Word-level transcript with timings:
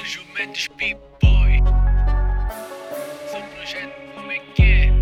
Mendes 0.00 0.66
B-Boy. 0.78 1.62
Seu 3.30 3.42
projeto, 3.54 3.92
como 4.14 4.32
é 4.32 4.38
que 4.54 4.62
é? 4.62 4.92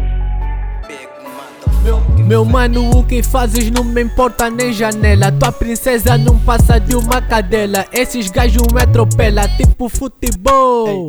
Meu, 1.85 2.01
meu 2.25 2.45
mano, 2.45 2.99
o 2.99 3.05
que 3.05 3.23
fazes 3.23 3.71
não 3.71 3.85
me 3.85 4.03
importa 4.03 4.51
nem 4.51 4.73
janela. 4.73 5.31
Tua 5.31 5.53
princesa 5.53 6.19
não 6.19 6.37
passa 6.41 6.81
de 6.81 6.97
uma 6.97 7.23
cadela. 7.23 7.87
Esses 7.93 8.29
gajos 8.29 8.67
me 8.73 8.83
atropela, 8.83 9.49
tipo 9.51 9.89
futebol. 9.89 11.07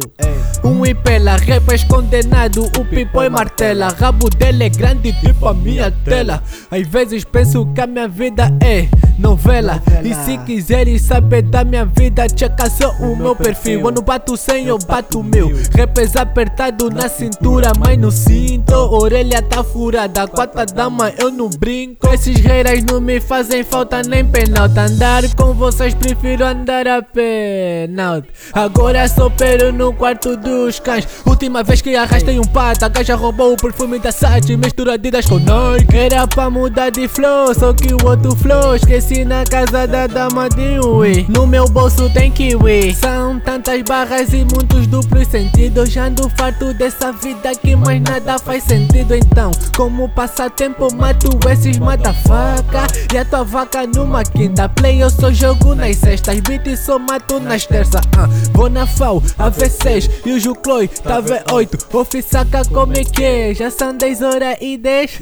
Um 0.64 0.86
impela, 0.86 1.38
rappers 1.38 1.84
condenado, 1.84 2.66
o 2.78 2.86
pipo 2.86 3.24
é 3.24 3.28
martela. 3.28 3.88
Rabo 3.90 4.30
dele 4.30 4.66
é 4.66 4.70
grande, 4.70 5.20
tipo 5.20 5.48
a 5.48 5.54
minha 5.54 5.90
tela. 5.90 6.44
Às 6.70 6.88
vezes 6.88 7.24
penso 7.24 7.66
que 7.74 7.82
a 7.82 7.88
minha 7.88 8.08
vida 8.08 8.56
é 8.62 8.88
novela. 9.20 9.82
E 10.04 10.14
se 10.14 10.38
quiseres 10.40 11.02
saber 11.02 11.44
da 11.44 11.64
minha 11.64 11.86
vida, 11.86 12.26
checa 12.34 12.70
só 12.70 12.92
o 13.00 13.16
meu 13.16 13.36
perfil. 13.36 13.82
Eu 13.82 13.92
não 13.92 14.02
bato 14.02 14.36
sem, 14.38 14.68
eu 14.68 14.80
bato 14.80 15.22
mil. 15.22 15.52
Rappers 15.78 16.16
apertado 16.16 16.90
na 16.90 17.10
cintura, 17.10 17.72
mas 17.78 17.98
no 17.98 18.12
cinto. 18.12 18.74
Orelha 18.74 19.42
tá 19.42 19.64
furada, 19.64 20.28
quarta 20.28 20.66
dama 20.66 21.12
eu 21.18 21.32
não 21.32 21.50
brinco. 21.50 22.08
Esses 22.14 22.40
reiras 22.40 22.84
não 22.84 23.02
me 23.02 23.20
fazem 23.20 23.64
falta 23.64 24.02
nem 24.02 24.26
penalti. 24.26 24.80
Andar 24.80 25.24
com 25.36 25.54
vocês 25.54 25.94
prefiro 25.94 26.46
andar 26.46 26.88
a 26.88 27.02
penalti. 27.02 28.30
Agora 28.54 29.08
sou 29.08 29.30
pero 29.30 29.74
no 29.74 29.94
quarto 29.94 30.38
dos 30.38 30.80
cães. 30.80 31.08
Última 31.26 31.64
vez 31.64 31.82
que 31.82 31.96
arrastei 31.96 32.40
um 32.40 32.44
pato, 32.46 32.86
a 32.86 32.90
gaja 32.90 33.16
roubou 33.16 33.54
o 33.54 33.58
perfume 33.58 34.00
da 34.00 34.12
Sachi, 34.12 34.56
mistura 34.56 34.94
Adidas 34.94 35.26
com 35.26 35.40
Nike. 35.40 35.98
Era 35.98 36.28
pra 36.28 36.50
mudar 36.50 36.90
de 36.90 37.08
flow, 37.08 37.54
só 37.54 37.74
que 37.74 37.94
o 37.94 38.06
outro 38.06 38.36
flow 38.36 38.76
esqueci 38.76 39.09
na 39.26 39.44
casa 39.44 39.88
da 39.88 40.08
dama 40.08 40.48
de 40.50 40.80
Ui. 40.80 41.26
No 41.30 41.48
meu 41.48 41.66
bolso 41.66 42.10
tem 42.14 42.32
kiwi. 42.32 42.94
São 42.94 43.40
tantas 43.40 43.82
barras 43.82 44.32
e 44.34 44.46
muitos 44.46 44.86
duplos 44.88 45.28
sentidos. 45.28 45.90
Já 45.90 46.06
ando 46.06 46.30
farto 46.38 46.74
dessa 46.74 47.12
vida 47.12 47.56
que 47.56 47.76
mais 47.76 48.02
nada 48.02 48.38
faz 48.38 48.64
sentido. 48.64 49.16
Então, 49.16 49.52
como 49.76 50.08
passatempo, 50.10 50.94
mato 50.94 51.30
esses 51.50 51.80
mata-faca. 51.80 52.88
E 53.14 53.18
a 53.18 53.26
tua 53.26 53.44
vaca 53.44 53.88
numa 53.88 54.24
quinta. 54.24 54.70
Play 54.70 55.02
eu 55.02 55.10
só 55.10 55.32
jogo 55.32 55.74
nas 55.74 55.98
sextas. 55.98 56.40
Beat 56.42 56.78
só 56.78 57.00
mato 57.00 57.40
nas 57.40 57.66
terças. 57.66 58.02
Ah, 58.18 58.30
vou 58.54 58.70
na 58.70 58.86
FAO, 58.86 59.24
a 59.38 59.50
V6 59.50 60.10
e 60.26 60.34
o 60.34 60.40
Jucloi, 60.40 60.88
tá 60.88 61.22
V8. 61.22 61.96
Ofi 61.96 62.22
saca 62.22 62.64
como 62.66 62.94
é 62.94 63.04
que? 63.04 63.54
Já 63.54 63.72
são 63.72 63.96
10 63.96 64.22
horas 64.22 64.58
e 64.62 64.78
10. 64.78 65.22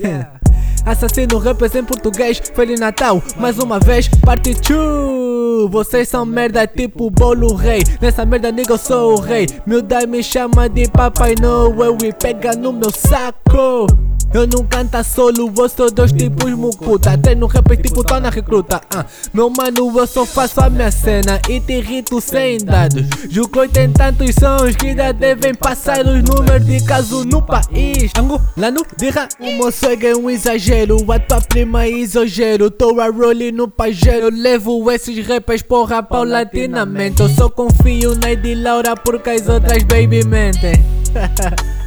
Assassino 0.87 1.37
rappers 1.37 1.75
em 1.75 1.83
português, 1.83 2.41
Feliz 2.55 2.79
Natal, 2.79 3.21
mais 3.35 3.59
uma 3.59 3.77
vez, 3.77 4.07
parte 4.07 4.53
2 4.53 5.69
Vocês 5.69 6.07
são 6.07 6.25
merda 6.25 6.65
tipo 6.65 7.09
bolo 7.09 7.53
rei. 7.55 7.83
Nessa 8.01 8.25
merda 8.25 8.53
nigga 8.53 8.75
eu 8.75 8.77
sou 8.77 9.17
o 9.17 9.19
rei. 9.19 9.47
Miúda 9.65 10.07
me 10.07 10.23
chama 10.23 10.69
de 10.69 10.89
Papai 10.89 11.35
Noel 11.41 11.97
e 12.05 12.13
pega 12.13 12.53
no 12.53 12.71
meu 12.71 12.89
saco 12.89 14.06
eu 14.37 14.45
não 14.45 14.63
canta 14.63 15.03
solo, 15.03 15.51
eu 15.57 15.69
sou 15.69 15.89
dois 15.89 16.11
tipos 16.11 16.51
mucuta. 16.51 17.17
Treino 17.17 17.47
rap 17.47 17.75
tipo 17.77 18.03
tô 18.03 18.19
na 18.19 18.29
recruta. 18.29 18.79
Ah. 18.93 19.03
Meu 19.33 19.49
mano, 19.49 19.91
eu 19.97 20.05
só 20.05 20.25
faço 20.25 20.61
a 20.61 20.69
minha 20.69 20.91
cena 20.91 21.41
E 21.49 21.59
te 21.59 21.73
irrito 21.73 22.21
sem 22.21 22.59
dados. 22.59 23.03
Jucloi 23.29 23.67
tem 23.67 23.91
tantos 23.91 24.35
sons 24.35 24.75
que 24.75 24.95
já 24.95 25.11
devem 25.11 25.55
passar 25.55 26.05
os 26.05 26.21
números 26.23 26.63
de 26.65 26.83
caso 26.85 27.25
no 27.25 27.41
país. 27.41 28.11
Angolano, 28.15 28.85
dirra. 28.97 29.27
O 29.39 29.51
moço 29.53 29.87
é 29.87 30.15
um 30.15 30.29
exagero 30.29 30.97
A 31.11 31.19
tua 31.19 31.41
prima 31.41 31.85
é 31.85 31.89
exagero. 31.89 32.69
Tô 32.69 32.99
a 32.99 33.09
rolling 33.09 33.51
no 33.51 33.67
pajeiro 33.67 34.29
Levo 34.31 34.91
esses 34.91 35.25
rappers 35.25 35.63
porra 35.63 36.03
paulatinamente. 36.03 37.21
Eu 37.21 37.29
só 37.29 37.49
confio 37.49 38.13
na 38.15 38.35
de 38.35 38.53
Laura 38.53 38.95
porque 38.95 39.31
as 39.31 39.47
outras 39.47 39.81
baby 39.83 40.23
mentem. 40.25 40.85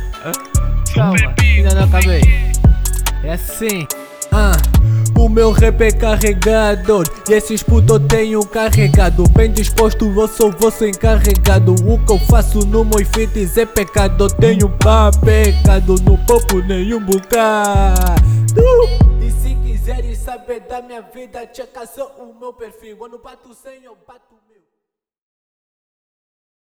Calma, 0.95 1.17
ainda 1.41 1.75
não 1.75 1.85
acabei. 1.85 2.50
Assim, 3.41 3.87
ah. 4.33 4.53
O 5.19 5.29
meu 5.29 5.51
rap 5.51 5.83
é 5.83 5.91
carregador 5.91 7.05
E 7.29 7.35
esses 7.35 7.63
putos 7.63 7.91
eu 7.91 8.09
tenho 8.09 8.47
carregado. 8.47 9.25
Bem 9.31 9.53
disposto, 9.53 10.07
eu 10.07 10.29
sou 10.29 10.51
vosso 10.51 10.87
encarregado. 10.87 11.75
O 11.87 11.99
que 12.05 12.13
eu 12.13 12.19
faço 12.21 12.61
no 12.61 12.85
meus 12.85 13.09
é 13.57 13.67
pecado. 13.67 14.25
Eu 14.25 14.31
tenho 14.31 14.69
pra 14.79 15.11
pecado 15.11 15.97
No 16.03 16.17
popo 16.27 16.59
nenhum 16.61 17.05
bocado. 17.05 18.23
E 19.21 19.31
se 19.31 19.55
quiseres 19.57 20.19
saber 20.19 20.61
da 20.61 20.81
minha 20.81 21.03
vida 21.03 21.47
Checa 21.53 21.87
só 21.87 22.17
o 22.19 22.39
meu 22.39 22.53
perfil. 22.53 22.97
Eu 22.99 23.09
não 23.09 23.19
bato 23.19 23.53
sem, 23.55 23.85
eu 23.85 23.97
bato 24.07 24.41